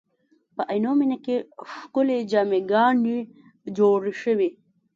په 0.55 0.61
عینومېنه 0.71 1.17
کې 1.25 1.35
ښکلې 1.73 2.17
جامع 2.31 2.61
ګانې 2.71 3.17
جوړې 3.77 4.13
شوې. 4.21 4.49